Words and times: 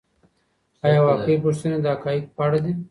آيا 0.85 0.99
واقعي 1.07 1.35
پوښتنې 1.45 1.77
د 1.83 1.85
حقایقو 1.93 2.33
په 2.35 2.41
اړه 2.45 2.59
دي؟ 2.63 2.73